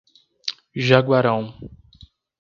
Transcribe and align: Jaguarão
Jaguarão 0.83 1.53